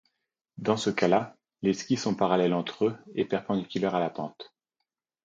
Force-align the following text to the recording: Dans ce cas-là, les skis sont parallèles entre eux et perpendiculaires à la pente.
Dans 0.57 0.77
ce 0.77 0.89
cas-là, 0.89 1.37
les 1.61 1.75
skis 1.75 1.95
sont 1.95 2.15
parallèles 2.15 2.55
entre 2.55 2.85
eux 2.85 2.97
et 3.13 3.23
perpendiculaires 3.23 3.93
à 3.93 3.99
la 3.99 4.09
pente. 4.09 4.51